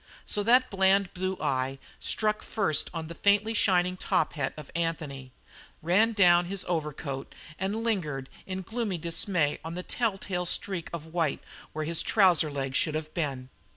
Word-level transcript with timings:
So 0.25 0.41
that 0.41 0.71
bland 0.71 1.13
blue 1.13 1.37
eye 1.39 1.77
struck 1.99 2.41
first 2.41 2.89
on 2.91 3.05
the 3.05 3.13
faintly 3.13 3.53
shining 3.53 3.97
top 3.97 4.33
hat 4.33 4.51
of 4.57 4.71
Anthony, 4.73 5.31
ran 5.83 6.13
down 6.13 6.45
his 6.45 6.65
overcoat, 6.67 7.35
and 7.59 7.83
lingered 7.83 8.27
in 8.47 8.63
gloomy 8.63 8.97
dismay 8.97 9.59
on 9.63 9.75
the 9.75 9.83
telltale 9.83 10.47
streak 10.47 10.89
of 10.91 11.13
white 11.13 11.43
where 11.71 11.85
the 11.85 11.93
trouser 11.93 12.49
leg 12.49 12.73
should 12.73 12.95
have 12.95 13.13
been. 13.13 13.49